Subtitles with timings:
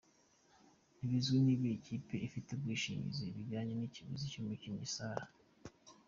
[0.95, 5.25] Ntibizwi niba iyi kipe ifite ubwishingizi bujyanye n'ikiguzi cy'umukinnyi Sala.